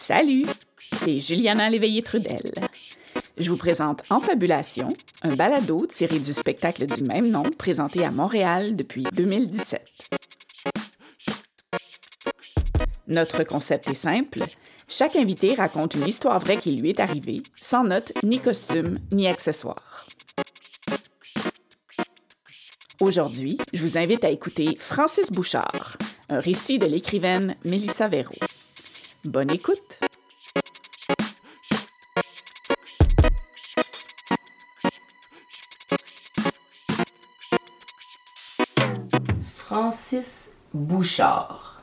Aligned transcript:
Salut, 0.00 0.44
c'est 0.78 1.20
Juliana 1.20 1.70
Léveillé-Trudel. 1.70 2.52
Je 3.38 3.50
vous 3.50 3.56
présente 3.56 4.02
En 4.10 4.20
Fabulation, 4.20 4.88
un 5.22 5.34
balado 5.34 5.86
tiré 5.86 6.18
du 6.18 6.32
spectacle 6.32 6.86
du 6.86 7.04
même 7.04 7.28
nom 7.28 7.44
présenté 7.56 8.04
à 8.04 8.10
Montréal 8.10 8.76
depuis 8.76 9.04
2017. 9.12 10.10
Notre 13.06 13.44
concept 13.44 13.88
est 13.88 13.94
simple. 13.94 14.42
Chaque 14.88 15.16
invité 15.16 15.54
raconte 15.54 15.94
une 15.94 16.08
histoire 16.08 16.40
vraie 16.40 16.58
qui 16.58 16.72
lui 16.72 16.90
est 16.90 17.00
arrivée, 17.00 17.42
sans 17.60 17.84
notes, 17.84 18.12
ni 18.22 18.40
costume, 18.40 18.98
ni 19.12 19.28
accessoires. 19.28 20.06
Aujourd'hui, 23.00 23.58
je 23.72 23.82
vous 23.82 23.96
invite 23.96 24.24
à 24.24 24.30
écouter 24.30 24.76
Francis 24.78 25.30
Bouchard, 25.30 25.96
un 26.28 26.40
récit 26.40 26.78
de 26.78 26.86
l'écrivaine 26.86 27.56
Mélissa 27.64 28.08
Véro. 28.08 28.34
Bonne 29.24 29.52
écoute! 29.52 30.00
Francis 39.46 40.56
Bouchard. 40.74 41.82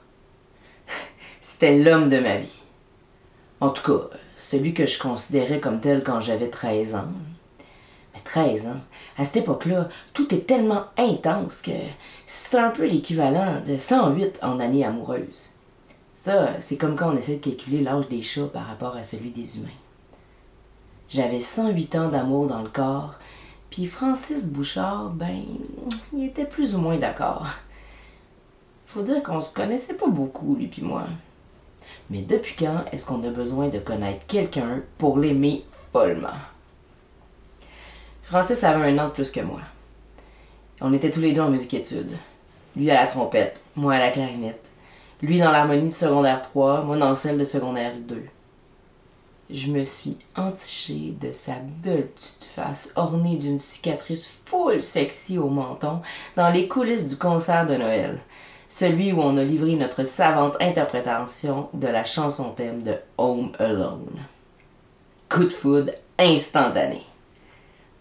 C'était 1.40 1.80
l'homme 1.80 2.10
de 2.10 2.20
ma 2.20 2.38
vie. 2.38 2.62
En 3.60 3.72
tout 3.72 3.92
cas, 3.92 4.18
celui 4.38 4.76
que 4.76 4.86
je 4.86 5.00
considérais 5.00 5.60
comme 5.60 5.82
tel 5.82 6.04
quand 6.04 6.22
j'avais 6.22 6.50
13 6.50 6.94
ans. 6.94 7.12
Mais 8.14 8.20
13 8.24 8.68
ans, 8.68 8.82
à 9.18 9.26
cette 9.26 9.38
époque-là, 9.38 9.90
tout 10.14 10.32
est 10.36 10.46
tellement 10.46 10.86
intense 10.96 11.64
que 11.64 11.72
c'est 12.28 12.60
un 12.60 12.70
peu 12.70 12.86
l'équivalent 12.86 13.64
de 13.66 13.78
108 13.78 14.42
en 14.44 14.60
année 14.60 14.86
amoureuse. 14.86 15.51
Ça, 16.24 16.60
c'est 16.60 16.78
comme 16.78 16.96
quand 16.96 17.12
on 17.12 17.16
essaie 17.16 17.38
de 17.38 17.44
calculer 17.44 17.82
l'âge 17.82 18.08
des 18.08 18.22
chats 18.22 18.46
par 18.46 18.68
rapport 18.68 18.96
à 18.96 19.02
celui 19.02 19.32
des 19.32 19.58
humains. 19.58 19.70
J'avais 21.10 21.40
108 21.40 21.96
ans 21.96 22.10
d'amour 22.10 22.46
dans 22.46 22.62
le 22.62 22.70
corps, 22.70 23.16
puis 23.72 23.88
Francis 23.88 24.52
Bouchard, 24.52 25.10
ben, 25.10 25.42
il 26.14 26.24
était 26.24 26.46
plus 26.46 26.76
ou 26.76 26.78
moins 26.78 26.98
d'accord. 26.98 27.48
Faut 28.86 29.02
dire 29.02 29.24
qu'on 29.24 29.42
se 29.42 29.52
connaissait 29.52 29.96
pas 29.96 30.10
beaucoup, 30.10 30.54
lui 30.54 30.68
puis 30.68 30.84
moi. 30.84 31.06
Mais 32.12 32.22
depuis 32.22 32.54
quand 32.56 32.86
est-ce 32.92 33.08
qu'on 33.08 33.24
a 33.24 33.32
besoin 33.32 33.70
de 33.70 33.80
connaître 33.80 34.28
quelqu'un 34.28 34.84
pour 35.00 35.18
l'aimer 35.18 35.66
follement? 35.92 36.38
Francis 38.22 38.64
avait 38.64 38.92
un 38.92 39.04
an 39.04 39.08
de 39.08 39.14
plus 39.14 39.32
que 39.32 39.42
moi. 39.42 39.62
On 40.82 40.94
était 40.94 41.10
tous 41.10 41.22
les 41.22 41.34
deux 41.34 41.42
en 41.42 41.50
musique-études. 41.50 42.16
Lui 42.76 42.92
à 42.92 43.02
la 43.02 43.08
trompette, 43.08 43.66
moi 43.76 43.96
à 43.96 44.00
la 44.00 44.12
clarinette. 44.12 44.71
Lui 45.22 45.38
dans 45.38 45.52
l'harmonie 45.52 45.90
de 45.90 45.94
secondaire 45.94 46.42
3, 46.42 46.82
moi 46.82 46.98
dans 46.98 47.14
celle 47.14 47.38
de 47.38 47.44
secondaire 47.44 47.94
2. 47.96 48.24
Je 49.52 49.72
me 49.72 49.84
suis 49.84 50.18
entichée 50.36 51.14
de 51.22 51.32
sa 51.32 51.54
belle 51.84 52.08
petite 52.08 52.46
face 52.46 52.92
ornée 52.96 53.38
d'une 53.38 53.60
cicatrice 53.60 54.42
full 54.46 54.82
sexy 54.82 55.38
au 55.38 55.50
menton 55.50 56.02
dans 56.36 56.50
les 56.50 56.68
coulisses 56.68 57.08
du 57.08 57.18
concert 57.18 57.68
de 57.68 57.76
Noël. 57.76 58.18
Celui 58.68 59.12
où 59.12 59.22
on 59.22 59.38
a 59.38 59.44
livré 59.44 59.76
notre 59.76 60.06
savante 60.06 60.56
interprétation 60.60 61.70
de 61.74 61.88
la 61.88 62.04
chanson 62.04 62.52
thème 62.52 62.82
de 62.82 62.96
Home 63.18 63.52
Alone. 63.60 64.22
Coup 65.30 65.44
de 65.44 65.50
foudre 65.50 65.92
instantané. 66.18 67.02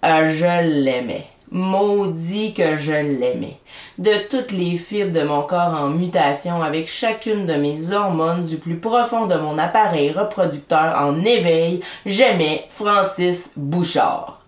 Ah, 0.01 0.31
je 0.31 0.47
l'aimais. 0.85 1.27
Maudit 1.51 2.55
que 2.55 2.77
je 2.77 2.93
l'aimais. 2.93 3.59
De 3.99 4.29
toutes 4.29 4.53
les 4.53 4.77
fibres 4.77 5.13
de 5.13 5.25
mon 5.25 5.43
corps 5.43 5.75
en 5.75 5.89
mutation, 5.89 6.63
avec 6.63 6.89
chacune 6.89 7.47
de 7.47 7.55
mes 7.55 7.93
hormones 7.93 8.45
du 8.45 8.57
plus 8.57 8.77
profond 8.77 9.27
de 9.27 9.35
mon 9.35 9.59
appareil 9.59 10.13
reproducteur 10.13 10.95
en 10.97 11.21
éveil, 11.25 11.81
j'aimais 12.07 12.65
Francis 12.69 13.53
Bouchard. 13.57 14.41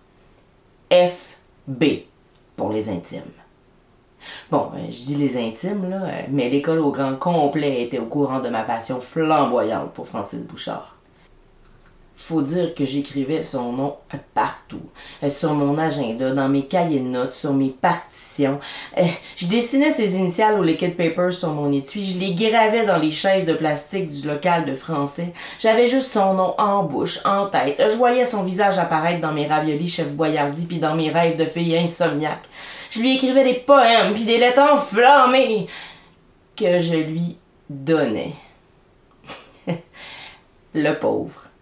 FB 0.89 1.83
pour 2.55 2.71
les 2.71 2.89
intimes. 2.89 3.21
Bon, 4.49 4.69
euh, 4.75 4.85
je 4.89 5.05
dis 5.05 5.15
les 5.15 5.37
intimes, 5.37 5.89
là, 5.89 6.03
euh, 6.03 6.21
mais 6.29 6.49
l'école 6.49 6.79
au 6.79 6.91
grand 6.91 7.15
complet 7.15 7.83
était 7.83 7.99
au 7.99 8.05
courant 8.05 8.39
de 8.39 8.49
ma 8.49 8.63
passion 8.63 9.01
flamboyante 9.01 9.91
pour 9.91 10.07
Francis 10.07 10.45
Bouchard. 10.45 10.92
Faut 12.15 12.41
dire 12.41 12.75
que 12.75 12.85
j'écrivais 12.85 13.41
son 13.41 13.73
nom 13.73 13.95
partout. 14.33 14.81
Euh, 15.23 15.29
sur 15.29 15.53
mon 15.53 15.77
agenda, 15.77 16.31
dans 16.31 16.47
mes 16.47 16.65
cahiers 16.65 16.99
de 16.99 17.07
notes, 17.07 17.33
sur 17.33 17.53
mes 17.53 17.69
partitions. 17.69 18.59
Je 19.35 19.47
dessinais 19.47 19.89
ses 19.89 20.17
initiales 20.17 20.59
au 20.59 20.63
liquid 20.63 20.95
paper 20.95 21.31
sur 21.31 21.49
mon 21.49 21.71
étui. 21.71 22.03
Je 22.05 22.19
les 22.19 22.35
gravais 22.35 22.85
dans 22.85 22.97
les 22.97 23.11
chaises 23.11 23.45
de 23.45 23.53
plastique 23.53 24.09
du 24.09 24.27
local 24.27 24.65
de 24.65 24.75
français. 24.75 25.33
J'avais 25.59 25.87
juste 25.87 26.13
son 26.13 26.35
nom 26.35 26.55
en 26.57 26.83
bouche, 26.83 27.19
en 27.25 27.47
tête. 27.47 27.81
Je 27.91 27.97
voyais 27.97 28.25
son 28.25 28.43
visage 28.43 28.77
apparaître 28.77 29.21
dans 29.21 29.33
mes 29.33 29.47
raviolis 29.47 29.87
chef 29.87 30.11
Boyardi 30.13 30.65
puis 30.67 30.79
dans 30.79 30.95
mes 30.95 31.09
rêves 31.09 31.35
de 31.35 31.45
filles 31.45 31.77
insomniaques. 31.77 32.47
Je 32.91 32.99
lui 32.99 33.15
écrivais 33.15 33.43
des 33.43 33.55
poèmes 33.55 34.13
puis 34.13 34.25
des 34.25 34.37
lettres 34.37 34.61
enflammées 34.61 35.67
que 36.55 36.77
je 36.77 36.95
lui 36.95 37.37
donnais. 37.69 38.33
Le 40.73 40.93
pauvre. 40.93 41.52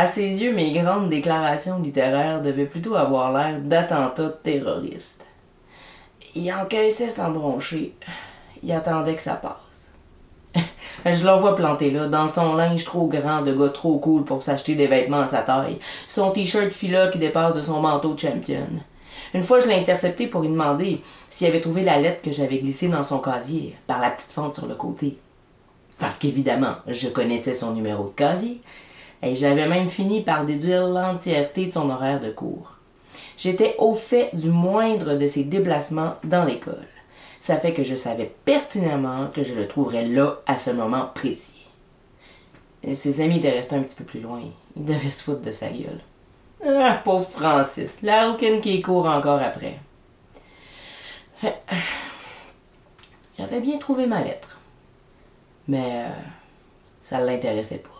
À 0.00 0.06
ses 0.06 0.44
yeux, 0.44 0.52
mes 0.52 0.70
grandes 0.70 1.08
déclarations 1.08 1.80
littéraires 1.80 2.40
devaient 2.40 2.66
plutôt 2.66 2.94
avoir 2.94 3.32
l'air 3.32 3.58
d'attentats 3.58 4.28
terroristes. 4.44 5.26
Il 6.36 6.52
encaissait 6.52 7.10
sans 7.10 7.32
broncher. 7.32 7.96
Il 8.62 8.70
attendait 8.70 9.16
que 9.16 9.20
ça 9.20 9.34
passe. 9.34 9.94
Je 11.04 11.26
l'envoie 11.26 11.56
planter 11.56 11.90
là, 11.90 12.06
dans 12.06 12.28
son 12.28 12.54
linge 12.54 12.84
trop 12.84 13.08
grand 13.08 13.42
de 13.42 13.52
gars 13.52 13.70
trop 13.70 13.98
cool 13.98 14.24
pour 14.24 14.40
s'acheter 14.40 14.76
des 14.76 14.86
vêtements 14.86 15.22
à 15.22 15.26
sa 15.26 15.42
taille, 15.42 15.80
son 16.06 16.30
t-shirt 16.30 16.72
fila 16.72 17.08
qui 17.08 17.18
dépasse 17.18 17.56
de 17.56 17.62
son 17.62 17.80
manteau 17.80 18.14
de 18.14 18.20
champion. 18.20 18.68
Une 19.34 19.42
fois, 19.42 19.58
je 19.58 19.66
l'ai 19.66 19.80
intercepté 19.80 20.28
pour 20.28 20.42
lui 20.42 20.50
demander 20.50 21.02
s'il 21.28 21.48
avait 21.48 21.60
trouvé 21.60 21.82
la 21.82 21.98
lettre 21.98 22.22
que 22.22 22.30
j'avais 22.30 22.58
glissée 22.58 22.86
dans 22.86 23.02
son 23.02 23.18
casier, 23.18 23.74
par 23.88 24.00
la 24.00 24.10
petite 24.10 24.30
fente 24.30 24.54
sur 24.54 24.66
le 24.68 24.76
côté. 24.76 25.18
Parce 25.98 26.18
qu'évidemment, 26.18 26.76
je 26.86 27.08
connaissais 27.08 27.52
son 27.52 27.72
numéro 27.72 28.04
de 28.04 28.10
casier, 28.10 28.62
et 29.22 29.34
j'avais 29.34 29.68
même 29.68 29.88
fini 29.88 30.22
par 30.22 30.44
déduire 30.44 30.86
l'entièreté 30.86 31.66
de 31.66 31.72
son 31.72 31.90
horaire 31.90 32.20
de 32.20 32.30
cours. 32.30 32.76
J'étais 33.36 33.74
au 33.78 33.94
fait 33.94 34.30
du 34.32 34.50
moindre 34.50 35.14
de 35.14 35.26
ses 35.26 35.44
déplacements 35.44 36.14
dans 36.24 36.44
l'école. 36.44 36.86
Ça 37.40 37.56
fait 37.56 37.72
que 37.72 37.84
je 37.84 37.94
savais 37.94 38.32
pertinemment 38.44 39.28
que 39.32 39.44
je 39.44 39.54
le 39.54 39.68
trouverais 39.68 40.06
là 40.06 40.40
à 40.46 40.58
ce 40.58 40.70
moment 40.70 41.08
précis. 41.14 41.66
Ses 42.92 43.20
amis 43.20 43.38
étaient 43.38 43.50
restés 43.50 43.76
un 43.76 43.82
petit 43.82 43.96
peu 43.96 44.04
plus 44.04 44.20
loin. 44.20 44.40
Ils 44.76 44.84
devaient 44.84 45.10
se 45.10 45.22
foutre 45.22 45.42
de 45.42 45.50
sa 45.50 45.68
gueule. 45.68 46.00
Ah, 46.64 47.00
pauvre 47.04 47.28
Francis, 47.28 48.02
la 48.02 48.30
rouquine 48.30 48.60
qui 48.60 48.82
court 48.82 49.06
encore 49.06 49.40
après. 49.40 49.78
Il 51.42 53.44
avait 53.44 53.60
bien 53.60 53.78
trouvé 53.78 54.06
ma 54.06 54.22
lettre. 54.22 54.60
Mais 55.68 56.06
euh, 56.06 56.08
ça 57.00 57.20
ne 57.20 57.26
l'intéressait 57.26 57.78
pas. 57.78 57.97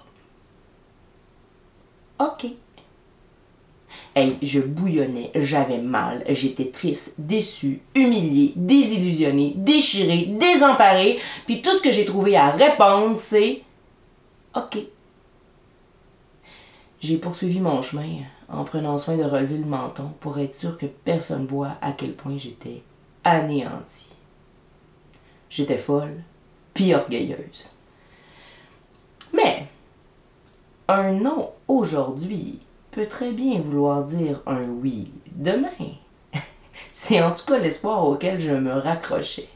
OK. 2.19 2.47
Hey, 4.15 4.37
je 4.43 4.61
bouillonnais, 4.61 5.31
j'avais 5.35 5.79
mal, 5.79 6.25
j'étais 6.29 6.71
triste, 6.71 7.15
déçu, 7.19 7.81
humilié, 7.95 8.53
désillusionné, 8.57 9.53
déchiré, 9.57 10.27
désemparé, 10.27 11.19
puis 11.47 11.63
tout 11.63 11.77
ce 11.77 11.83
que 11.83 11.91
j'ai 11.91 12.05
trouvé 12.05 12.37
à 12.37 12.51
répondre, 12.51 13.17
c'est 13.17 13.63
OK. 14.55 14.79
J'ai 17.01 17.19
poursuivi 17.19 17.61
mon 17.61 17.81
chemin 17.81 18.09
en 18.49 18.65
prenant 18.65 18.99
soin 18.99 19.17
de 19.17 19.23
relever 19.23 19.59
le 19.59 19.67
menton 19.67 20.11
pour 20.21 20.39
être 20.39 20.55
sûr 20.55 20.77
que 20.77 20.87
personne 20.87 21.47
voit 21.47 21.77
à 21.81 21.93
quel 21.93 22.15
point 22.15 22.37
j'étais 22.37 22.83
anéanti. 23.25 24.09
J'étais 25.49 25.79
folle, 25.79 26.23
puis 26.75 26.95
orgueilleuse. 26.95 27.77
Mais 29.33 29.67
un 30.89 31.13
non 31.13 31.53
aujourd'hui 31.69 32.61
peut 32.91 33.07
très 33.07 33.33
bien 33.33 33.61
vouloir 33.61 34.05
dire 34.05 34.41
un 34.47 34.65
oui 34.65 35.11
demain. 35.33 35.69
C'est 36.93 37.23
en 37.23 37.33
tout 37.33 37.45
cas 37.45 37.59
l'espoir 37.59 38.05
auquel 38.09 38.41
je 38.41 38.53
me 38.53 38.73
raccrochais. 38.73 39.49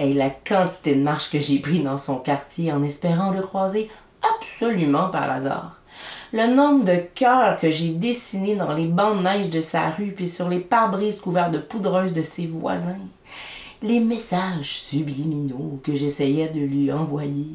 Et 0.00 0.14
la 0.14 0.30
quantité 0.30 0.96
de 0.96 1.02
marches 1.02 1.30
que 1.30 1.38
j'ai 1.38 1.60
pris 1.60 1.80
dans 1.80 1.98
son 1.98 2.18
quartier 2.18 2.72
en 2.72 2.82
espérant 2.82 3.30
le 3.30 3.40
croiser 3.40 3.88
absolument 4.36 5.10
par 5.10 5.30
hasard. 5.30 5.78
Le 6.32 6.46
nombre 6.48 6.84
de 6.84 6.96
cœurs 7.14 7.60
que 7.60 7.70
j'ai 7.70 7.90
dessinés 7.90 8.56
dans 8.56 8.72
les 8.72 8.86
bancs 8.86 9.18
de 9.18 9.22
neige 9.22 9.50
de 9.50 9.60
sa 9.60 9.90
rue 9.90 10.12
puis 10.12 10.28
sur 10.28 10.48
les 10.48 10.58
pare-brises 10.58 11.20
couverts 11.20 11.50
de 11.52 11.58
poudreuse 11.58 12.14
de 12.14 12.22
ses 12.22 12.46
voisins. 12.46 12.98
Les 13.82 13.98
messages 13.98 14.78
subliminaux 14.78 15.80
que 15.82 15.96
j'essayais 15.96 16.48
de 16.48 16.60
lui 16.60 16.92
envoyer. 16.92 17.48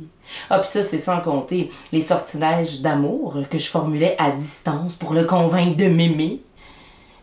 Ah, 0.50 0.60
puis 0.60 0.68
ça, 0.68 0.82
c'est 0.82 0.98
sans 0.98 1.22
compter 1.22 1.72
les 1.94 2.02
sortilèges 2.02 2.82
d'amour 2.82 3.38
que 3.50 3.58
je 3.58 3.70
formulais 3.70 4.14
à 4.20 4.32
distance 4.32 4.96
pour 4.96 5.14
le 5.14 5.24
convaincre 5.24 5.78
de 5.78 5.86
m'aimer. 5.86 6.42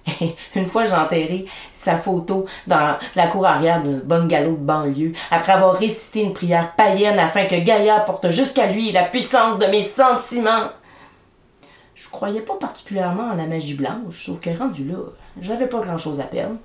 Une 0.55 0.65
fois, 0.65 0.87
j'ai 0.87 0.95
enterré 0.95 1.45
sa 1.75 1.99
photo 1.99 2.47
dans 2.67 2.97
la 3.15 3.27
cour 3.27 3.45
arrière 3.45 3.83
d'un 3.83 3.99
bungalow 3.99 4.57
de 4.57 4.63
banlieue, 4.63 5.13
après 5.31 5.53
avoir 5.53 5.75
récité 5.75 6.23
une 6.23 6.33
prière 6.33 6.75
païenne 6.75 7.19
afin 7.19 7.45
que 7.45 7.57
Gaïa 7.57 8.01
porte 8.01 8.31
jusqu'à 8.31 8.73
lui 8.73 8.91
la 8.91 9.05
puissance 9.05 9.59
de 9.59 9.67
mes 9.67 9.83
sentiments. 9.83 10.71
Je 11.95 12.09
croyais 12.09 12.41
pas 12.41 12.57
particulièrement 12.57 13.31
en 13.31 13.37
la 13.37 13.47
magie 13.47 13.75
blanche, 13.75 14.25
sauf 14.25 14.41
que 14.41 14.51
rendu 14.57 14.89
là, 14.89 14.97
j'avais 15.43 15.69
pas 15.69 15.81
grand-chose 15.81 16.21
à 16.21 16.25
perdre. 16.25 16.57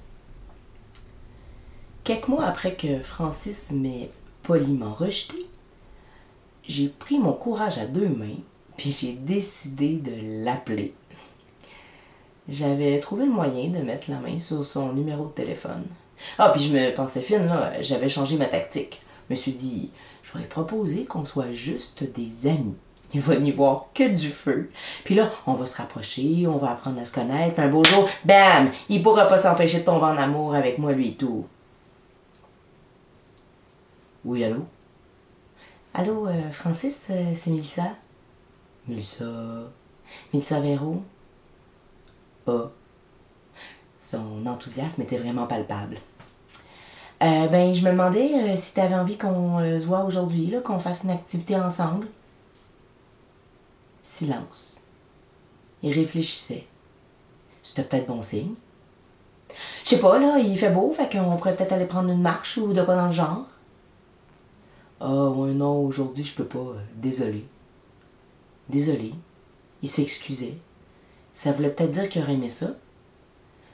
Quelques 2.09 2.27
mois 2.27 2.45
après 2.45 2.73
que 2.73 3.03
Francis 3.03 3.69
m'ait 3.69 4.09
poliment 4.41 4.95
rejeté, 4.95 5.45
j'ai 6.67 6.87
pris 6.87 7.19
mon 7.19 7.33
courage 7.33 7.77
à 7.77 7.85
deux 7.85 8.07
mains, 8.07 8.39
puis 8.77 8.89
j'ai 8.99 9.11
décidé 9.11 9.97
de 9.97 10.43
l'appeler. 10.43 10.95
J'avais 12.47 12.99
trouvé 12.99 13.25
le 13.25 13.31
moyen 13.31 13.69
de 13.69 13.83
mettre 13.83 14.09
la 14.09 14.17
main 14.17 14.39
sur 14.39 14.65
son 14.65 14.93
numéro 14.93 15.25
de 15.25 15.33
téléphone. 15.33 15.83
Ah, 16.39 16.49
puis 16.49 16.63
je 16.63 16.73
me 16.73 16.91
pensais 16.95 17.21
fine, 17.21 17.45
là. 17.45 17.79
J'avais 17.81 18.09
changé 18.09 18.37
ma 18.37 18.45
tactique. 18.45 19.01
Je 19.29 19.35
me 19.35 19.39
suis 19.39 19.51
dit, 19.51 19.91
je 20.23 20.35
vais 20.35 20.45
proposer 20.45 21.05
qu'on 21.05 21.25
soit 21.25 21.51
juste 21.51 22.11
des 22.15 22.49
amis. 22.49 22.77
Il 23.13 23.21
va 23.21 23.35
n'y 23.35 23.51
voir 23.51 23.89
que 23.93 24.09
du 24.09 24.29
feu. 24.29 24.71
Puis 25.03 25.13
là, 25.13 25.29
on 25.45 25.53
va 25.53 25.67
se 25.67 25.77
rapprocher, 25.77 26.47
on 26.47 26.57
va 26.57 26.71
apprendre 26.71 26.99
à 26.99 27.05
se 27.05 27.13
connaître. 27.13 27.59
Un 27.59 27.67
beau 27.67 27.83
jour, 27.83 28.09
bam! 28.25 28.71
Il 28.89 29.03
pourra 29.03 29.27
pas 29.27 29.37
s'empêcher 29.37 29.81
de 29.81 29.85
tomber 29.85 30.05
en 30.05 30.17
amour 30.17 30.55
avec 30.55 30.79
moi, 30.79 30.91
lui 30.91 31.09
et 31.09 31.13
tout. 31.13 31.45
Oui, 34.25 34.43
allô? 34.43 34.65
Allô, 35.93 36.27
euh, 36.27 36.51
Francis, 36.51 37.07
euh, 37.09 37.33
c'est 37.33 37.51
Mélissa? 37.51 37.95
Mélissa. 38.87 39.25
Mélissa 40.33 40.59
Véro? 40.59 41.01
Ah. 42.45 42.69
Son 43.97 44.45
enthousiasme 44.45 45.03
était 45.03 45.17
vraiment 45.17 45.47
palpable. 45.47 45.97
Euh, 47.21 47.47
ben, 47.47 47.73
je 47.73 47.83
me 47.85 47.91
demandais 47.91 48.55
si 48.55 48.73
tu 48.73 48.79
avais 48.79 48.95
envie 48.95 49.17
qu'on 49.17 49.59
se 49.59 49.85
voit 49.85 50.03
aujourd'hui, 50.03 50.53
qu'on 50.63 50.79
fasse 50.79 51.03
une 51.03 51.11
activité 51.11 51.55
ensemble. 51.55 52.07
Silence. 54.01 54.77
Il 55.83 55.93
réfléchissait. 55.93 56.65
C'était 57.61 57.83
peut-être 57.83 58.07
bon 58.07 58.21
signe. 58.21 58.53
Je 59.83 59.89
sais 59.89 59.99
pas, 59.99 60.17
là, 60.17 60.39
il 60.39 60.57
fait 60.57 60.71
beau, 60.71 60.91
fait 60.93 61.09
qu'on 61.11 61.37
pourrait 61.37 61.55
peut-être 61.55 61.73
aller 61.73 61.85
prendre 61.85 62.09
une 62.09 62.21
marche 62.21 62.57
ou 62.57 62.73
de 62.73 62.81
quoi 62.81 62.95
dans 62.95 63.07
le 63.07 63.13
genre. 63.13 63.45
Ah, 64.99 65.29
ouais, 65.29 65.53
non, 65.53 65.83
aujourd'hui, 65.85 66.23
je 66.23 66.35
peux 66.35 66.45
pas. 66.45 66.59
Euh, 66.59 66.79
désolé. 66.95 67.45
Désolé. 68.67 69.13
Il 69.81 69.89
s'excusait. 69.89 70.57
Ça 71.31 71.51
voulait 71.51 71.69
peut-être 71.69 71.91
dire 71.91 72.09
qu'il 72.09 72.21
aurait 72.21 72.33
aimé 72.33 72.49
ça. 72.49 72.75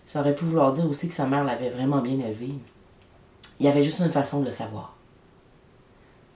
Ça 0.06 0.20
aurait 0.20 0.36
pu 0.36 0.46
vouloir 0.46 0.72
dire 0.72 0.88
aussi 0.88 1.08
que 1.08 1.16
sa 1.16 1.28
mère 1.28 1.44
l'avait 1.44 1.72
vraiment 1.72 2.02
bien 2.02 2.20
élevé. 2.20 2.50
Il 3.60 3.66
y 3.66 3.70
avait 3.70 3.82
juste 3.82 4.00
une 4.00 4.12
façon 4.12 4.42
de 4.42 4.46
le 4.46 4.52
savoir. 4.52 4.96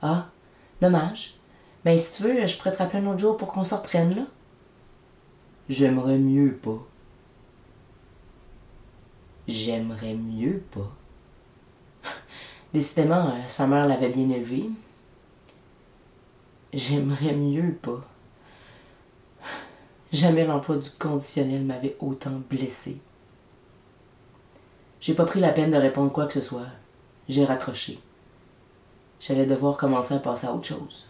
Ah, 0.01 0.29
dommage. 0.81 1.35
Ben, 1.85 1.97
si 1.97 2.13
tu 2.13 2.23
veux, 2.23 2.47
je 2.47 2.57
pourrais 2.57 2.71
te 2.71 2.77
rappeler 2.77 2.99
un 2.99 3.07
autre 3.07 3.19
jour 3.19 3.37
pour 3.37 3.49
qu'on 3.49 3.63
se 3.63 3.75
reprenne, 3.75 4.15
là. 4.15 4.25
J'aimerais 5.67 6.17
mieux 6.17 6.55
pas. 6.55 6.83
J'aimerais 9.47 10.15
mieux 10.15 10.63
pas. 10.71 10.91
Décidément, 12.73 13.29
euh, 13.29 13.47
sa 13.47 13.67
mère 13.67 13.87
l'avait 13.87 14.09
bien 14.09 14.29
élevé. 14.29 14.69
J'aimerais 16.73 17.33
mieux 17.33 17.73
pas. 17.73 18.01
Jamais 20.11 20.45
l'emploi 20.45 20.77
du 20.77 20.89
conditionnel 20.91 21.63
m'avait 21.63 21.95
autant 21.99 22.41
blessé. 22.49 22.99
J'ai 24.99 25.13
pas 25.13 25.25
pris 25.25 25.39
la 25.39 25.49
peine 25.51 25.71
de 25.71 25.77
répondre 25.77 26.11
quoi 26.11 26.27
que 26.27 26.33
ce 26.33 26.41
soit. 26.41 26.67
J'ai 27.27 27.45
raccroché. 27.45 27.99
J'allais 29.19 29.45
devoir 29.45 29.77
commencer 29.77 30.13
à 30.13 30.19
passer 30.19 30.47
à 30.47 30.53
autre 30.53 30.67
chose. 30.67 31.07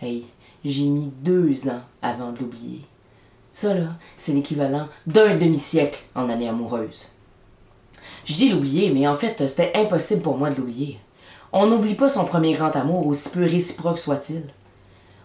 Hey, 0.00 0.26
j'ai 0.64 0.86
mis 0.86 1.12
deux 1.22 1.68
ans 1.68 1.82
avant 2.02 2.32
de 2.32 2.40
l'oublier. 2.40 2.82
Ça, 3.50 3.74
là, 3.74 3.94
c'est 4.16 4.32
l'équivalent 4.32 4.88
d'un 5.06 5.36
demi-siècle 5.36 6.02
en 6.14 6.28
année 6.28 6.48
amoureuse. 6.48 7.13
Je 8.24 8.34
dis 8.34 8.50
l'oublier, 8.50 8.90
mais 8.90 9.06
en 9.06 9.14
fait, 9.14 9.46
c'était 9.46 9.72
impossible 9.74 10.22
pour 10.22 10.38
moi 10.38 10.50
de 10.50 10.56
l'oublier. 10.56 10.98
On 11.52 11.66
n'oublie 11.66 11.94
pas 11.94 12.08
son 12.08 12.24
premier 12.24 12.52
grand 12.52 12.74
amour, 12.74 13.06
aussi 13.06 13.30
peu 13.30 13.44
réciproque 13.44 13.98
soit-il. 13.98 14.42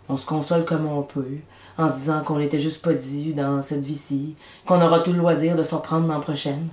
On 0.10 0.18
se 0.18 0.26
console 0.26 0.66
comme 0.66 0.88
on 0.88 1.02
peut, 1.02 1.38
en 1.78 1.88
se 1.90 1.96
disant 1.96 2.24
qu'on 2.24 2.40
n'était 2.40 2.60
juste 2.60 2.82
pas 2.82 2.94
dû 2.94 3.34
dans 3.34 3.62
cette 3.62 3.84
vie-ci, 3.84 4.36
qu'on 4.66 4.82
aura 4.82 5.00
tout 5.00 5.14
le 5.14 5.20
loisir 5.20 5.56
de 5.56 5.64
s'en 5.64 5.80
prendre 5.80 6.08
l'an 6.08 6.20
prochaine. 6.20 6.68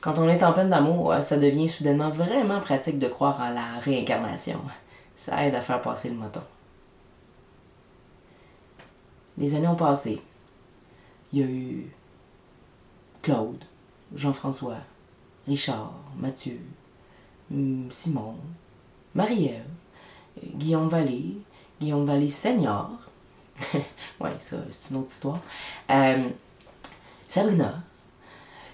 Quand 0.00 0.18
on 0.18 0.28
est 0.28 0.42
en 0.42 0.52
peine 0.52 0.70
d'amour, 0.70 1.14
ça 1.22 1.38
devient 1.38 1.68
soudainement 1.68 2.10
vraiment 2.10 2.60
pratique 2.60 2.98
de 2.98 3.08
croire 3.08 3.40
à 3.40 3.50
la 3.50 3.80
réincarnation. 3.80 4.60
Ça 5.16 5.46
aide 5.46 5.54
à 5.54 5.60
faire 5.60 5.80
passer 5.80 6.10
le 6.10 6.16
moton. 6.16 6.42
Les 9.38 9.54
années 9.54 9.66
ont 9.66 9.74
passé. 9.74 10.22
Il 11.32 11.40
y 11.40 11.42
a 11.42 11.46
eu 11.46 11.90
Claude, 13.22 13.64
Jean-François, 14.14 14.78
Richard, 15.46 15.94
Mathieu, 16.18 16.60
hum, 17.50 17.86
Simon, 17.90 18.36
Marie-Ève, 19.14 19.64
Guillaume 20.56 20.88
Vallée, 20.88 21.36
Guillaume 21.80 22.04
Vallée 22.04 22.30
Senior. 22.30 22.90
ouais, 24.20 24.34
ça, 24.38 24.56
c'est 24.70 24.90
une 24.90 25.00
autre 25.00 25.10
histoire. 25.10 25.40
Euh, 25.90 26.28
Sabrina. 27.26 27.82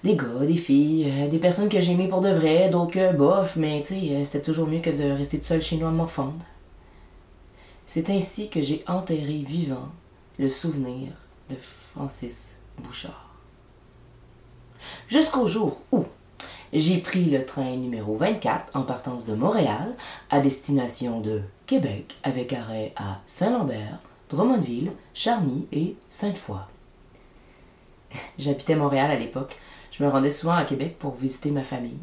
Des 0.03 0.17
gars, 0.17 0.47
des 0.47 0.57
filles, 0.57 1.11
euh, 1.11 1.29
des 1.29 1.39
personnes 1.39 1.69
que 1.69 1.81
j'aimais 1.81 2.09
pour 2.09 2.23
de 2.23 2.31
vrai, 2.31 2.71
d'autres 2.71 2.93
que 2.93 3.13
bof, 3.15 3.57
mais 3.57 3.83
tu 3.83 3.95
sais, 3.95 4.17
euh, 4.17 4.25
c'était 4.25 4.43
toujours 4.43 4.67
mieux 4.67 4.81
que 4.81 4.89
de 4.89 5.11
rester 5.11 5.39
tout 5.39 5.45
seul 5.45 5.61
chez 5.61 5.77
nous 5.77 5.87
à 5.87 5.91
me 5.91 6.07
fondre. 6.07 6.45
C'est 7.85 8.09
ainsi 8.09 8.49
que 8.49 8.63
j'ai 8.63 8.83
enterré 8.87 9.45
vivant 9.47 9.89
le 10.39 10.49
souvenir 10.49 11.09
de 11.51 11.57
Francis 11.57 12.61
Bouchard. 12.79 13.30
Jusqu'au 15.09 15.47
jour 15.47 15.81
où 15.93 16.05
j'ai 16.73 16.99
pris 16.99 17.25
le 17.25 17.45
train 17.45 17.77
numéro 17.77 18.17
24 18.17 18.77
en 18.77 18.83
partance 18.83 19.27
de 19.27 19.35
Montréal 19.35 19.95
à 20.31 20.41
destination 20.41 21.21
de 21.21 21.43
Québec 21.67 22.17
avec 22.23 22.53
arrêt 22.53 22.93
à 22.97 23.21
Saint-Lambert, 23.27 23.99
Drummondville, 24.29 24.93
Charny 25.15 25.67
et 25.73 25.97
Sainte-Foy. 26.09 26.61
J'habitais 28.39 28.77
Montréal 28.77 29.11
à 29.11 29.17
l'époque. 29.17 29.59
Je 29.91 30.05
me 30.05 30.09
rendais 30.09 30.31
souvent 30.31 30.55
à 30.55 30.65
Québec 30.65 30.97
pour 30.99 31.15
visiter 31.15 31.51
ma 31.51 31.65
famille. 31.65 31.99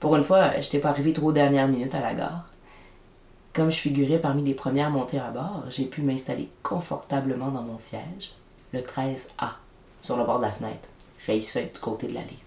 Pour 0.00 0.14
une 0.16 0.24
fois, 0.24 0.52
je 0.52 0.56
n'étais 0.58 0.78
pas 0.78 0.90
arrivé 0.90 1.12
trop 1.14 1.32
dernière 1.32 1.68
minute 1.68 1.94
à 1.94 2.00
la 2.00 2.14
gare. 2.14 2.46
Comme 3.54 3.70
je 3.70 3.78
figurais 3.78 4.18
parmi 4.18 4.42
les 4.42 4.52
premières 4.52 4.90
montées 4.90 5.18
à 5.18 5.30
bord, 5.30 5.64
j'ai 5.70 5.86
pu 5.86 6.02
m'installer 6.02 6.50
confortablement 6.62 7.48
dans 7.48 7.62
mon 7.62 7.78
siège, 7.78 8.34
le 8.74 8.80
13A, 8.80 9.52
sur 10.02 10.18
le 10.18 10.24
bord 10.24 10.38
de 10.38 10.44
la 10.44 10.52
fenêtre. 10.52 10.90
J'ai 11.18 11.40
ça 11.40 11.62
du 11.62 11.80
côté 11.80 12.08
de 12.08 12.14
l'allée. 12.14 12.38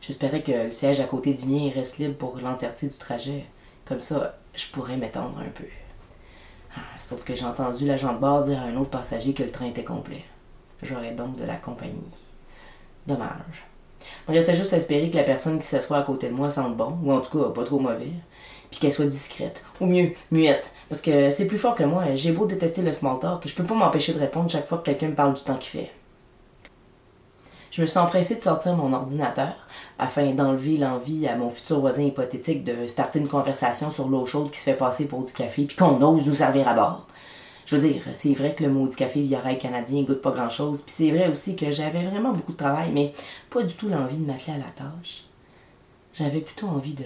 J'espérais 0.00 0.42
que 0.42 0.52
le 0.52 0.72
siège 0.72 1.00
à 1.00 1.04
côté 1.04 1.34
du 1.34 1.46
mien 1.46 1.70
reste 1.74 1.98
libre 1.98 2.16
pour 2.16 2.38
l'entièreté 2.38 2.86
du 2.86 2.94
trajet. 2.94 3.44
Comme 3.84 4.00
ça, 4.00 4.38
je 4.54 4.66
pourrais 4.68 4.96
m'étendre 4.96 5.38
un 5.38 5.50
peu. 5.50 5.64
Ah, 6.76 6.80
sauf 7.00 7.24
que 7.24 7.34
j'ai 7.34 7.44
entendu 7.44 7.86
l'agent 7.86 8.14
de 8.14 8.18
bord 8.18 8.42
dire 8.42 8.60
à 8.60 8.64
un 8.64 8.76
autre 8.76 8.90
passager 8.90 9.34
que 9.34 9.42
le 9.42 9.50
train 9.50 9.66
était 9.66 9.84
complet. 9.84 10.24
J'aurais 10.82 11.14
donc 11.14 11.36
de 11.36 11.44
la 11.44 11.56
compagnie. 11.56 12.16
Dommage. 13.06 13.64
Il 14.28 14.34
restait 14.34 14.54
juste 14.54 14.72
à 14.72 14.76
espérer 14.76 15.10
que 15.10 15.16
la 15.16 15.24
personne 15.24 15.58
qui 15.58 15.66
s'assoit 15.66 15.98
à 15.98 16.02
côté 16.02 16.28
de 16.28 16.34
moi 16.34 16.50
sente 16.50 16.76
bon, 16.76 16.98
ou 17.02 17.12
en 17.12 17.20
tout 17.20 17.38
cas 17.38 17.48
pas 17.48 17.64
trop 17.64 17.78
mauvais, 17.78 18.12
puis 18.70 18.80
qu'elle 18.80 18.92
soit 18.92 19.06
discrète, 19.06 19.64
ou 19.80 19.86
mieux, 19.86 20.12
muette, 20.30 20.72
parce 20.88 21.00
que 21.00 21.30
c'est 21.30 21.46
plus 21.46 21.58
fort 21.58 21.74
que 21.74 21.84
moi. 21.84 22.14
J'ai 22.14 22.32
beau 22.32 22.46
détester 22.46 22.82
le 22.82 22.92
small 22.92 23.18
talk, 23.18 23.46
je 23.46 23.54
peux 23.54 23.64
pas 23.64 23.74
m'empêcher 23.74 24.12
de 24.12 24.20
répondre 24.20 24.50
chaque 24.50 24.66
fois 24.66 24.78
que 24.78 24.84
quelqu'un 24.84 25.08
me 25.08 25.14
parle 25.14 25.34
du 25.34 25.42
temps 25.42 25.56
qu'il 25.56 25.80
fait. 25.80 25.90
Je 27.70 27.82
me 27.82 27.86
suis 27.86 27.98
empressé 27.98 28.36
de 28.36 28.40
sortir 28.40 28.76
mon 28.76 28.92
ordinateur 28.94 29.54
afin 29.98 30.32
d'enlever 30.32 30.78
l'envie 30.78 31.26
à 31.26 31.36
mon 31.36 31.50
futur 31.50 31.80
voisin 31.80 32.02
hypothétique 32.02 32.64
de 32.64 32.86
starter 32.86 33.18
une 33.18 33.28
conversation 33.28 33.90
sur 33.90 34.08
l'eau 34.08 34.24
chaude 34.24 34.50
qui 34.50 34.58
se 34.58 34.64
fait 34.64 34.76
passer 34.76 35.06
pour 35.06 35.22
du 35.22 35.32
café 35.32 35.64
puis 35.64 35.76
qu'on 35.76 36.00
ose 36.00 36.26
nous 36.26 36.34
servir 36.34 36.66
à 36.66 36.74
bord. 36.74 37.06
Je 37.66 37.76
veux 37.76 37.86
dire, 37.86 38.02
c'est 38.14 38.32
vrai 38.32 38.54
que 38.54 38.64
le 38.64 38.70
mot 38.70 38.88
du 38.88 38.96
café 38.96 39.20
Via 39.20 39.54
canadien 39.56 40.02
goûte 40.02 40.22
pas 40.22 40.30
grand 40.30 40.48
chose, 40.48 40.80
puis 40.80 40.94
c'est 40.96 41.10
vrai 41.10 41.28
aussi 41.28 41.54
que 41.54 41.70
j'avais 41.70 42.02
vraiment 42.02 42.32
beaucoup 42.32 42.52
de 42.52 42.56
travail, 42.56 42.92
mais 42.94 43.12
pas 43.50 43.62
du 43.62 43.74
tout 43.74 43.90
l'envie 43.90 44.16
de 44.16 44.24
m'atteler 44.24 44.54
à 44.54 44.58
la 44.58 44.70
tâche. 44.70 45.24
J'avais 46.14 46.40
plutôt 46.40 46.68
envie 46.68 46.94
de 46.94 47.04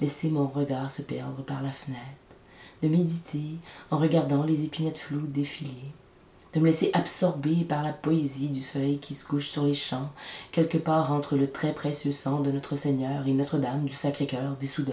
laisser 0.00 0.30
mon 0.30 0.46
regard 0.46 0.90
se 0.90 1.02
perdre 1.02 1.44
par 1.44 1.60
la 1.60 1.70
fenêtre, 1.70 2.00
de 2.82 2.88
méditer 2.88 3.58
en 3.90 3.98
regardant 3.98 4.44
les 4.44 4.64
épinettes 4.64 4.96
floues 4.96 5.26
défiler, 5.26 5.92
de 6.54 6.60
me 6.60 6.66
laisser 6.66 6.90
absorber 6.94 7.64
par 7.68 7.82
la 7.82 7.92
poésie 7.92 8.48
du 8.48 8.60
soleil 8.60 8.98
qui 8.98 9.14
se 9.14 9.26
couche 9.26 9.48
sur 9.48 9.64
les 9.64 9.74
champs, 9.74 10.10
quelque 10.52 10.78
part 10.78 11.12
entre 11.12 11.36
le 11.36 11.50
très 11.50 11.72
précieux 11.72 12.12
sang 12.12 12.40
de 12.40 12.50
notre 12.50 12.76
Seigneur 12.76 13.26
et 13.26 13.32
Notre-Dame 13.32 13.84
du 13.84 13.92
Sacré-Cœur 13.92 14.56
d'Issoudun. 14.58 14.92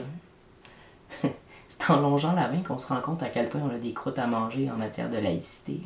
C'est 1.68 1.90
en 1.90 2.02
longeant 2.02 2.34
la 2.34 2.48
main 2.48 2.62
qu'on 2.68 2.78
se 2.78 2.88
rend 2.88 3.02
compte 3.02 3.24
à 3.24 3.30
quel 3.30 3.50
point 3.50 3.62
on 3.64 3.74
a 3.74 3.80
des 3.80 3.94
croûtes 3.94 4.20
à 4.20 4.28
manger 4.28 4.70
en 4.72 4.78
matière 4.78 5.10
de 5.10 5.18
laïcité. 5.18 5.82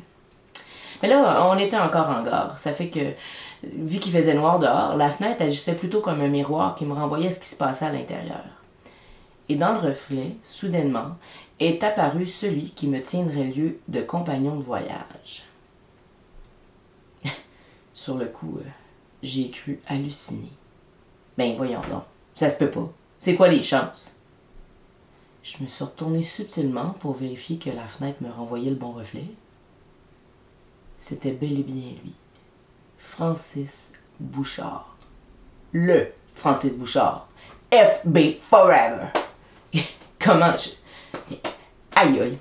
Mais 1.02 1.08
là, 1.08 1.46
on 1.50 1.58
était 1.58 1.76
encore 1.76 2.08
en 2.08 2.22
gare. 2.22 2.58
Ça 2.58 2.72
fait 2.72 2.88
que 2.88 3.12
Vu 3.62 3.98
qu'il 3.98 4.12
faisait 4.12 4.34
noir 4.34 4.58
dehors, 4.58 4.96
la 4.96 5.10
fenêtre 5.10 5.42
agissait 5.42 5.74
plutôt 5.74 6.00
comme 6.00 6.20
un 6.20 6.28
miroir 6.28 6.76
qui 6.76 6.84
me 6.84 6.92
renvoyait 6.92 7.30
ce 7.30 7.40
qui 7.40 7.48
se 7.48 7.56
passait 7.56 7.86
à 7.86 7.92
l'intérieur. 7.92 8.44
Et 9.48 9.56
dans 9.56 9.72
le 9.72 9.78
reflet, 9.78 10.36
soudainement, 10.42 11.16
est 11.58 11.82
apparu 11.82 12.26
celui 12.26 12.70
qui 12.70 12.86
me 12.86 13.00
tiendrait 13.00 13.44
lieu 13.44 13.78
de 13.88 14.02
compagnon 14.02 14.56
de 14.56 14.62
voyage. 14.62 15.44
Sur 17.96 18.18
le 18.18 18.26
coup, 18.26 18.58
euh, 18.58 18.68
j'ai 19.22 19.50
cru 19.50 19.80
halluciner. 19.86 20.52
Ben 21.38 21.56
voyons 21.56 21.80
donc, 21.90 22.02
ça 22.34 22.50
se 22.50 22.58
peut 22.58 22.70
pas. 22.70 22.92
C'est 23.18 23.36
quoi 23.36 23.48
les 23.48 23.62
chances? 23.62 24.16
Je 25.42 25.62
me 25.62 25.66
suis 25.66 25.82
retourné 25.82 26.20
subtilement 26.22 26.90
pour 27.00 27.14
vérifier 27.14 27.56
que 27.56 27.70
la 27.70 27.88
fenêtre 27.88 28.22
me 28.22 28.30
renvoyait 28.30 28.68
le 28.68 28.76
bon 28.76 28.92
reflet. 28.92 29.24
C'était 30.98 31.32
bel 31.32 31.58
et 31.58 31.62
bien 31.62 31.92
lui. 32.04 32.12
Francis 32.98 33.94
Bouchard. 34.20 34.94
Le 35.72 36.12
Francis 36.34 36.76
Bouchard. 36.76 37.28
FB 37.72 38.38
Forever. 38.40 39.08
Comment 40.18 40.54
je. 40.54 40.68
Aïe 41.98 42.20
aïe. 42.20 42.36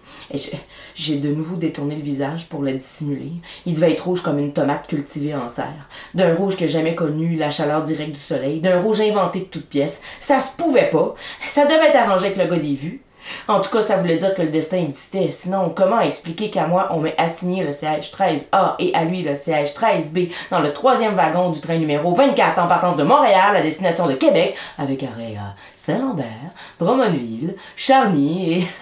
J'ai 0.95 1.17
de 1.19 1.33
nouveau 1.33 1.55
détourné 1.55 1.95
le 1.95 2.01
visage 2.01 2.49
pour 2.49 2.61
le 2.61 2.73
dissimuler. 2.73 3.31
Il 3.65 3.75
devait 3.75 3.93
être 3.93 4.03
rouge 4.05 4.21
comme 4.21 4.37
une 4.37 4.51
tomate 4.51 4.87
cultivée 4.87 5.33
en 5.33 5.47
serre. 5.47 5.89
D'un 6.13 6.35
rouge 6.35 6.57
que 6.57 6.67
jamais 6.67 6.93
connu 6.93 7.37
la 7.37 7.49
chaleur 7.49 7.81
directe 7.81 8.11
du 8.11 8.19
soleil. 8.19 8.59
D'un 8.59 8.81
rouge 8.81 8.99
inventé 8.99 9.39
de 9.39 9.45
toutes 9.45 9.69
pièces. 9.69 10.01
Ça 10.19 10.41
se 10.41 10.57
pouvait 10.57 10.89
pas. 10.89 11.15
Ça 11.47 11.63
devait 11.65 11.87
être 11.87 11.95
arrangé 11.95 12.25
avec 12.25 12.37
le 12.37 12.47
gars 12.47 12.61
des 12.61 12.73
vues. 12.73 13.01
En 13.47 13.61
tout 13.61 13.71
cas, 13.71 13.81
ça 13.81 13.95
voulait 13.97 14.17
dire 14.17 14.35
que 14.35 14.41
le 14.41 14.49
destin 14.49 14.77
existait. 14.77 15.29
Sinon, 15.31 15.71
comment 15.75 16.01
expliquer 16.01 16.49
qu'à 16.49 16.67
moi, 16.67 16.89
on 16.91 16.99
m'ait 16.99 17.15
assigné 17.17 17.63
le 17.63 17.71
siège 17.71 18.11
13A 18.11 18.75
et 18.79 18.93
à 18.93 19.05
lui 19.05 19.23
le 19.23 19.35
siège 19.35 19.73
13B 19.73 20.31
dans 20.51 20.59
le 20.59 20.73
troisième 20.73 21.15
wagon 21.15 21.49
du 21.49 21.61
train 21.61 21.77
numéro 21.77 22.13
24 22.13 22.59
en 22.59 22.67
partance 22.67 22.97
de 22.97 23.03
Montréal 23.03 23.55
à 23.55 23.61
destination 23.61 24.05
de 24.07 24.13
Québec 24.13 24.55
avec 24.77 25.01
arrêt 25.03 25.35
à 25.37 25.55
Saint-Lambert, 25.75 26.51
Drummondville, 26.79 27.55
Charny 27.75 28.59
et... 28.59 28.67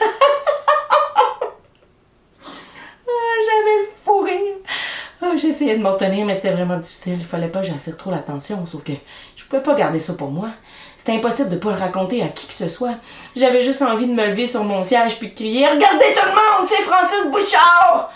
Ah, 3.06 3.36
j'avais 3.46 3.78
le 3.78 3.88
fou 4.04 4.22
rire. 4.22 4.56
Ah, 4.68 5.22
j'essayais 5.38 5.78
de 5.78 5.84
m'en 5.84 5.96
tenir, 5.96 6.26
mais 6.26 6.34
c'était 6.34 6.52
vraiment 6.52 6.78
difficile. 6.78 7.18
Il 7.20 7.26
fallait 7.26 7.48
pas 7.48 7.62
que 7.62 7.68
j'assire 7.68 7.98
trop 7.98 8.12
l'attention, 8.12 8.66
sauf 8.66 8.84
que 8.84 8.94
je 9.36 9.44
pouvais 9.46 9.62
pas 9.62 9.76
garder 9.76 10.00
ça 10.00 10.14
pour 10.14 10.32
moi. 10.32 10.50
C'était 10.98 11.14
impossible 11.18 11.50
de 11.50 11.58
pas 11.58 11.72
le 11.72 11.78
raconter 11.78 12.24
à 12.24 12.30
qui 12.30 12.48
que 12.48 12.54
ce 12.54 12.70
soit. 12.70 12.96
J'avais 13.36 13.62
juste 13.62 13.82
envie 13.82 14.08
de 14.08 14.14
me 14.14 14.28
lever 14.28 14.48
sur 14.48 14.64
mon 14.64 14.84
siège 14.84 15.20
puis 15.20 15.30
de 15.30 15.34
crier 15.34 15.68
Regardez 15.68 16.06
tout 16.16 16.26
le 16.26 16.32
monde, 16.32 16.68
c'est 16.68 16.82
Francis 16.84 17.30
Bouchard! 17.32 18.12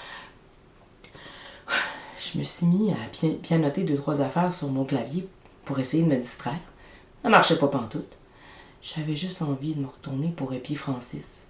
Je 2.34 2.40
me 2.40 2.44
suis 2.44 2.66
mis 2.66 2.92
à 2.92 2.96
pianoter 3.42 3.84
deux, 3.84 3.96
trois 3.96 4.22
affaires 4.22 4.52
sur 4.52 4.70
mon 4.70 4.86
clavier 4.86 5.28
pour 5.66 5.80
essayer 5.80 6.04
de 6.04 6.10
me 6.10 6.16
distraire. 6.18 6.60
Ça 7.24 7.30
marchait 7.30 7.58
pas 7.58 7.68
pantoute. 7.68 8.18
J'avais 8.82 9.16
juste 9.16 9.42
envie 9.42 9.74
de 9.74 9.82
me 9.82 9.88
retourner 9.88 10.30
pour 10.30 10.54
épier 10.54 10.76
Francis. 10.76 11.48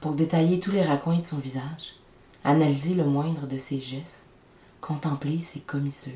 Pour 0.00 0.12
détailler 0.12 0.60
tous 0.60 0.70
les 0.70 0.84
raccoins 0.84 1.18
de 1.18 1.24
son 1.24 1.38
visage, 1.38 1.96
analyser 2.44 2.94
le 2.94 3.04
moindre 3.04 3.46
de 3.46 3.58
ses 3.58 3.80
gestes, 3.80 4.25
contempler 4.86 5.40
ses 5.40 5.60
commissures, 5.60 6.12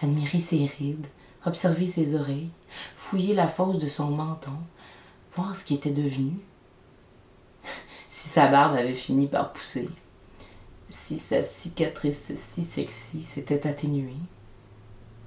admirer 0.00 0.38
ses 0.38 0.66
rides, 0.78 1.08
observer 1.44 1.88
ses 1.88 2.14
oreilles, 2.14 2.50
fouiller 2.96 3.34
la 3.34 3.48
fosse 3.48 3.80
de 3.80 3.88
son 3.88 4.10
menton, 4.10 4.56
voir 5.34 5.56
ce 5.56 5.64
qui 5.64 5.74
était 5.74 5.90
devenu. 5.90 6.38
si 8.08 8.28
sa 8.28 8.46
barbe 8.46 8.76
avait 8.76 8.94
fini 8.94 9.26
par 9.26 9.52
pousser, 9.52 9.88
si 10.88 11.18
sa 11.18 11.42
cicatrice 11.42 12.34
si 12.36 12.62
sexy 12.62 13.22
s'était 13.22 13.66
atténuée, 13.66 14.14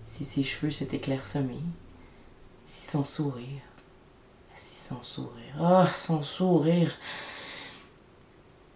si 0.05 0.23
ses 0.23 0.43
cheveux 0.43 0.71
s'étaient 0.71 0.99
clairsemés, 0.99 1.59
si 2.63 2.89
son 2.89 3.03
sourire, 3.03 3.61
si 4.55 4.77
son 4.77 5.03
sourire, 5.03 5.55
oh, 5.59 5.83
son 5.91 6.23
sourire. 6.23 6.91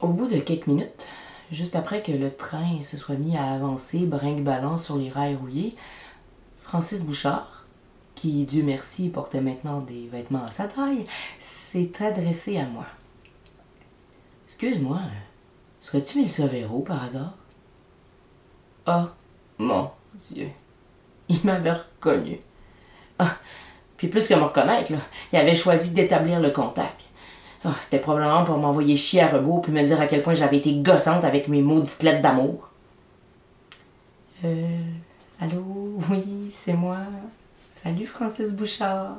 Au 0.01 0.09
bout 0.09 0.27
de 0.27 0.39
quelques 0.39 0.67
minutes, 0.67 1.07
juste 1.51 1.75
après 1.75 2.01
que 2.01 2.11
le 2.11 2.31
train 2.31 2.81
se 2.81 2.97
soit 2.97 3.15
mis 3.15 3.37
à 3.37 3.53
avancer, 3.53 4.05
brinque-ballant 4.05 4.77
sur 4.77 4.97
les 4.97 5.09
rails 5.09 5.35
rouillés, 5.35 5.75
Francis 6.57 7.03
Bouchard, 7.03 7.65
qui, 8.15 8.45
Dieu 8.45 8.63
merci, 8.63 9.09
portait 9.09 9.41
maintenant 9.41 9.81
des 9.81 10.07
vêtements 10.07 10.45
à 10.45 10.51
sa 10.51 10.67
taille, 10.67 11.05
s'est 11.37 11.91
adressé 11.99 12.57
à 12.57 12.65
moi. 12.65 12.85
Excuse-moi, 14.47 15.01
serais-tu 15.79 16.21
Elsa 16.21 16.47
Véro 16.47 16.79
par 16.79 17.03
hasard? 17.03 17.33
Ah, 18.85 19.13
mon 19.57 19.91
Dieu, 20.13 20.49
il 21.27 21.39
m'avait 21.43 21.73
reconnu. 21.73 22.39
Ah, 23.19 23.35
puis 23.97 24.07
plus 24.07 24.27
que 24.27 24.33
me 24.33 24.43
reconnaître, 24.43 24.91
il 25.31 25.37
avait 25.37 25.55
choisi 25.55 25.93
d'établir 25.93 26.39
le 26.39 26.51
contact. 26.51 27.05
Ah, 27.67 27.75
c'était 27.81 27.97
probablement 27.97 28.43
pour 28.43 28.57
m'envoyer 28.59 28.95
chier 28.95 29.21
à 29.21 29.27
rebours 29.27 29.63
puis 29.63 29.71
me 29.71 29.83
dire 29.83 29.99
à 29.99 30.05
quel 30.05 30.21
point 30.21 30.35
j'avais 30.35 30.57
été 30.57 30.77
gossante 30.77 31.25
avec 31.25 31.47
mes 31.47 31.63
maudites 31.63 32.03
lettres 32.03 32.21
d'amour. 32.21 32.69
Euh, 34.43 34.79
Allô, 35.41 35.99
oui, 36.11 36.49
c'est 36.51 36.75
moi. 36.75 36.99
Salut 37.69 38.05
Francis 38.05 38.53
Bouchard. 38.53 39.17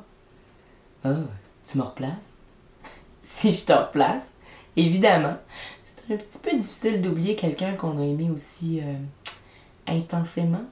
Ah, 1.05 1.17
tu 1.65 1.77
me 1.77 1.83
replaces? 1.83 2.43
si 3.23 3.53
je 3.53 3.65
te 3.67 3.73
replace, 3.73 4.37
évidemment. 4.77 5.37
C'est 5.85 6.15
un 6.15 6.17
petit 6.17 6.39
peu 6.39 6.53
difficile 6.53 7.03
d'oublier 7.03 7.35
quelqu'un 7.35 7.75
qu'on 7.75 7.99
a 7.99 8.03
aimé 8.03 8.31
aussi 8.33 8.81
euh, 8.81 8.95
intensément. 9.89 10.65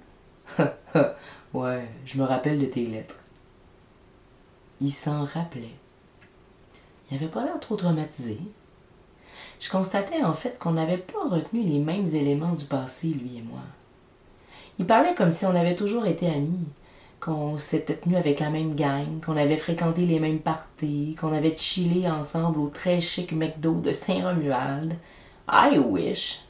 ouais, 1.53 1.89
je 2.07 2.19
me 2.19 2.25
rappelle 2.25 2.61
de 2.61 2.67
tes 2.67 2.87
lettres. 2.87 3.25
Il 4.81 4.93
s'en 4.93 5.25
rappelait. 5.25 5.75
Il 7.11 7.15
n'avait 7.15 7.31
pas 7.31 7.45
l'air 7.45 7.61
trop 7.61 7.77
traumatisé. 7.77 8.39
Je 9.61 9.71
constatais 9.71 10.23
en 10.23 10.33
fait 10.33 10.59
qu'on 10.59 10.73
n'avait 10.73 10.99
pas 10.99 11.29
retenu 11.29 11.63
les 11.63 11.79
mêmes 11.79 12.07
éléments 12.07 12.53
du 12.53 12.65
passé, 12.65 13.09
lui 13.09 13.39
et 13.39 13.43
moi. 13.43 13.61
Il 14.79 14.87
parlait 14.87 15.15
comme 15.15 15.31
si 15.31 15.47
on 15.47 15.55
avait 15.55 15.77
toujours 15.77 16.07
été 16.07 16.27
amis, 16.27 16.67
qu'on 17.21 17.57
s'était 17.57 17.97
tenu 17.97 18.17
avec 18.17 18.41
la 18.41 18.51
même 18.51 18.75
gang, 18.75 19.21
qu'on 19.25 19.37
avait 19.37 19.57
fréquenté 19.57 20.05
les 20.05 20.21
mêmes 20.21 20.41
parties, 20.41 21.17
qu'on 21.19 21.33
avait 21.33 21.57
chillé 21.57 22.11
ensemble 22.11 22.59
au 22.59 22.69
très 22.69 23.01
chic 23.01 23.33
McDo 23.33 23.81
de 23.81 23.93
Saint-Romuald. 23.93 24.97
I 25.49 25.79
wish! 25.79 26.43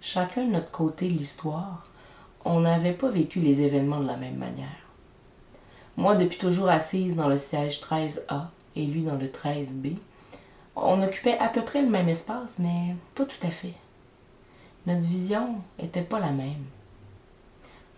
Chacun 0.00 0.46
de 0.46 0.52
notre 0.52 0.70
côté 0.70 1.08
de 1.08 1.14
l'histoire, 1.14 1.84
on 2.44 2.60
n'avait 2.60 2.92
pas 2.92 3.08
vécu 3.08 3.40
les 3.40 3.62
événements 3.62 4.00
de 4.00 4.06
la 4.06 4.16
même 4.16 4.36
manière. 4.36 4.68
Moi, 5.96 6.14
depuis 6.14 6.38
toujours 6.38 6.68
assise 6.68 7.16
dans 7.16 7.28
le 7.28 7.36
siège 7.36 7.80
13A 7.80 8.46
et 8.78 8.86
lui 8.86 9.02
dans 9.02 9.16
le 9.16 9.26
13B, 9.26 9.96
on 10.76 11.02
occupait 11.02 11.36
à 11.38 11.48
peu 11.48 11.62
près 11.62 11.82
le 11.82 11.90
même 11.90 12.08
espace, 12.08 12.58
mais 12.58 12.94
pas 13.14 13.24
tout 13.24 13.46
à 13.46 13.50
fait 13.50 13.74
notre 14.88 15.06
vision 15.06 15.56
n'était 15.80 16.02
pas 16.02 16.18
la 16.18 16.30
même. 16.30 16.64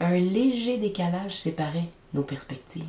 Un 0.00 0.16
léger 0.16 0.78
décalage 0.78 1.36
séparait 1.36 1.88
nos 2.14 2.22
perspectives. 2.22 2.84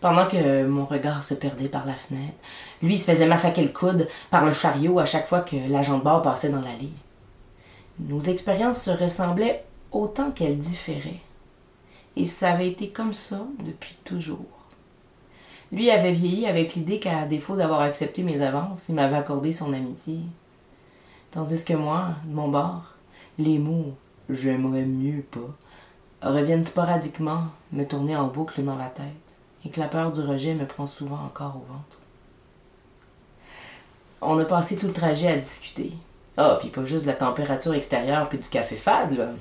Pendant 0.00 0.28
que 0.28 0.64
mon 0.64 0.84
regard 0.84 1.24
se 1.24 1.34
perdait 1.34 1.68
par 1.68 1.86
la 1.86 1.94
fenêtre, 1.94 2.36
lui 2.80 2.96
se 2.96 3.10
faisait 3.10 3.26
massacrer 3.26 3.64
le 3.64 3.70
coude 3.70 4.08
par 4.30 4.44
le 4.44 4.52
chariot 4.52 5.00
à 5.00 5.06
chaque 5.06 5.26
fois 5.26 5.40
que 5.40 5.56
l'agent 5.68 5.98
de 5.98 6.04
bord 6.04 6.22
passait 6.22 6.50
dans 6.50 6.60
l'allée. 6.60 6.92
Nos 7.98 8.20
expériences 8.20 8.82
se 8.82 8.90
ressemblaient 8.90 9.64
autant 9.90 10.30
qu'elles 10.30 10.58
différaient. 10.58 11.20
Et 12.14 12.26
ça 12.26 12.52
avait 12.52 12.68
été 12.68 12.90
comme 12.90 13.12
ça 13.12 13.40
depuis 13.66 13.96
toujours. 14.04 14.61
Lui 15.72 15.90
avait 15.90 16.12
vieilli 16.12 16.46
avec 16.46 16.74
l'idée 16.74 17.00
qu'à 17.00 17.26
défaut 17.26 17.56
d'avoir 17.56 17.80
accepté 17.80 18.22
mes 18.22 18.42
avances, 18.42 18.90
il 18.90 18.94
m'avait 18.94 19.16
accordé 19.16 19.52
son 19.52 19.72
amitié. 19.72 20.18
Tandis 21.30 21.64
que 21.64 21.72
moi, 21.72 22.10
de 22.26 22.34
mon 22.34 22.48
bord, 22.48 22.94
les 23.38 23.58
mots 23.58 23.94
j'aimerais 24.28 24.84
mieux 24.84 25.22
pas 25.22 26.28
reviennent 26.28 26.64
sporadiquement 26.64 27.44
me 27.72 27.84
tourner 27.84 28.16
en 28.16 28.28
boucle 28.28 28.62
dans 28.62 28.76
la 28.76 28.88
tête 28.88 29.36
et 29.64 29.70
que 29.70 29.80
la 29.80 29.88
peur 29.88 30.12
du 30.12 30.20
rejet 30.20 30.54
me 30.54 30.66
prend 30.66 30.86
souvent 30.86 31.20
encore 31.24 31.56
au 31.56 31.72
ventre. 31.72 31.98
On 34.20 34.38
a 34.38 34.44
passé 34.44 34.76
tout 34.76 34.86
le 34.86 34.92
trajet 34.92 35.28
à 35.28 35.36
discuter. 35.36 35.92
Ah, 36.36 36.56
puis 36.60 36.68
pas 36.68 36.84
juste 36.84 37.06
de 37.06 37.10
la 37.10 37.16
température 37.16 37.74
extérieure 37.74 38.28
puis 38.28 38.38
du 38.38 38.48
café 38.48 38.76
fade. 38.76 39.34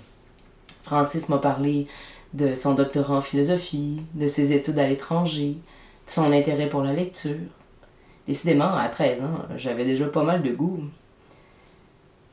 Francis 0.83 1.29
m'a 1.29 1.37
parlé 1.37 1.87
de 2.33 2.55
son 2.55 2.73
doctorat 2.73 3.17
en 3.17 3.21
philosophie, 3.21 4.01
de 4.13 4.27
ses 4.27 4.53
études 4.53 4.79
à 4.79 4.87
l'étranger, 4.87 5.57
son 6.11 6.31
intérêt 6.33 6.67
pour 6.67 6.81
la 6.81 6.93
lecture. 6.93 7.37
Décidément, 8.27 8.75
à 8.75 8.89
13 8.89 9.23
ans, 9.23 9.39
j'avais 9.55 9.85
déjà 9.85 10.07
pas 10.07 10.23
mal 10.23 10.43
de 10.43 10.51
goût. 10.51 10.81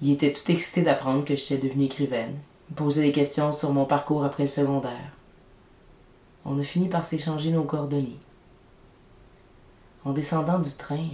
Il 0.03 0.13
était 0.13 0.33
tout 0.33 0.51
excité 0.51 0.83
d'apprendre 0.83 1.25
que 1.25 1.37
j'étais 1.37 1.65
devenue 1.65 1.85
écrivaine. 1.85 2.37
Il 2.71 2.75
posait 2.75 3.03
des 3.03 3.13
questions 3.13 3.53
sur 3.53 3.73
mon 3.73 3.85
parcours 3.85 4.25
après 4.25 4.45
le 4.45 4.49
secondaire. 4.49 5.13
On 6.45 6.59
a 6.59 6.65
fini 6.65 6.89
par 6.89 7.05
s'échanger 7.05 7.53
nos 7.53 7.63
coordonnées. 7.63 8.19
En 10.05 10.13
descendant 10.13 10.59
du 10.59 10.73
train, 10.73 11.09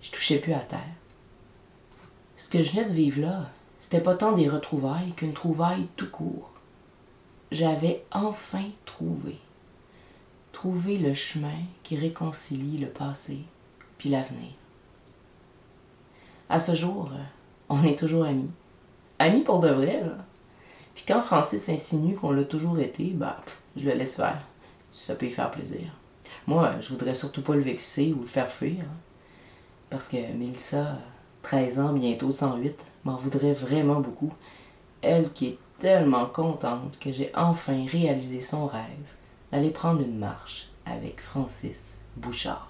je 0.00 0.10
touchais 0.10 0.38
plus 0.38 0.52
à 0.52 0.60
terre. 0.60 0.80
Ce 2.36 2.48
que 2.48 2.62
je 2.62 2.72
venais 2.72 2.88
de 2.88 2.94
vivre 2.94 3.20
là, 3.20 3.50
c'était 3.78 4.00
pas 4.00 4.16
tant 4.16 4.32
des 4.32 4.48
retrouvailles 4.48 5.12
qu'une 5.12 5.32
trouvaille 5.32 5.86
tout 5.96 6.10
court. 6.10 6.54
j'avais 7.52 8.04
enfin 8.10 8.64
trouvé. 8.84 9.38
Trouvé 10.60 10.98
le 10.98 11.14
chemin 11.14 11.56
qui 11.82 11.96
réconcilie 11.96 12.76
le 12.76 12.88
passé 12.88 13.38
puis 13.96 14.10
l'avenir. 14.10 14.50
À 16.50 16.58
ce 16.58 16.74
jour, 16.74 17.10
on 17.70 17.82
est 17.84 17.98
toujours 17.98 18.26
amis. 18.26 18.50
Amis 19.18 19.40
pour 19.40 19.60
de 19.60 19.70
vrai, 19.70 20.02
là. 20.02 20.18
Puis 20.94 21.06
quand 21.08 21.22
Francis 21.22 21.70
insinue 21.70 22.14
qu'on 22.14 22.32
l'a 22.32 22.44
toujours 22.44 22.78
été, 22.78 23.04
bah, 23.04 23.40
je 23.74 23.86
le 23.86 23.94
laisse 23.94 24.16
faire. 24.16 24.42
Ça 24.92 25.14
peut 25.14 25.24
y 25.24 25.30
faire 25.30 25.50
plaisir. 25.50 25.96
Moi, 26.46 26.78
je 26.78 26.90
voudrais 26.90 27.14
surtout 27.14 27.40
pas 27.40 27.54
le 27.54 27.62
vexer 27.62 28.12
ou 28.12 28.20
le 28.20 28.26
faire 28.26 28.50
fuir. 28.50 28.82
Hein. 28.82 28.98
Parce 29.88 30.08
que 30.08 30.18
Mélissa, 30.34 30.98
13 31.42 31.80
ans, 31.80 31.92
bientôt 31.94 32.30
108, 32.30 32.86
m'en 33.04 33.16
voudrait 33.16 33.54
vraiment 33.54 34.00
beaucoup. 34.00 34.34
Elle 35.00 35.32
qui 35.32 35.46
est 35.46 35.58
tellement 35.78 36.26
contente 36.26 36.98
que 36.98 37.12
j'ai 37.12 37.32
enfin 37.34 37.86
réalisé 37.90 38.42
son 38.42 38.66
rêve 38.66 39.16
d'aller 39.52 39.70
prendre 39.70 40.00
une 40.00 40.18
marche 40.18 40.68
avec 40.86 41.20
Francis 41.20 42.02
Bouchard. 42.16 42.68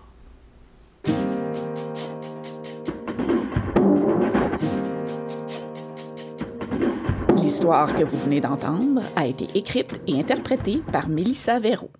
L'histoire 7.37 7.95
que 7.95 8.05
vous 8.05 8.19
venez 8.19 8.41
d'entendre 8.41 9.03
a 9.17 9.27
été 9.27 9.47
écrite 9.59 10.01
et 10.07 10.19
interprétée 10.19 10.83
par 10.93 11.09
Mélissa 11.09 11.59
Véraud. 11.59 11.91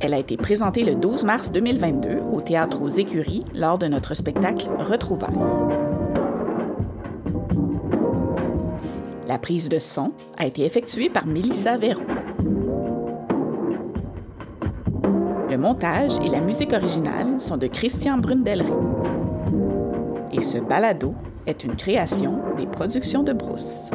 Elle 0.00 0.14
a 0.14 0.18
été 0.18 0.36
présentée 0.36 0.82
le 0.82 0.96
12 0.96 1.22
mars 1.22 1.52
2022 1.52 2.20
au 2.32 2.40
Théâtre 2.40 2.82
aux 2.82 2.88
Écuries 2.88 3.44
lors 3.54 3.78
de 3.78 3.86
notre 3.86 4.14
spectacle 4.14 4.66
Retrouvailles. 4.78 5.32
La 9.28 9.38
prise 9.38 9.68
de 9.68 9.78
son 9.78 10.12
a 10.36 10.46
été 10.46 10.64
effectuée 10.64 11.08
par 11.08 11.26
Mélissa 11.26 11.78
Véron. 11.78 12.02
Le 15.52 15.58
montage 15.58 16.12
et 16.24 16.30
la 16.30 16.40
musique 16.40 16.72
originale 16.72 17.38
sont 17.38 17.58
de 17.58 17.66
Christian 17.66 18.16
Brundelry. 18.16 18.72
Et 20.32 20.40
ce 20.40 20.56
balado 20.56 21.14
est 21.46 21.62
une 21.62 21.76
création 21.76 22.40
des 22.56 22.64
productions 22.64 23.22
de 23.22 23.34
Brousse. 23.34 23.90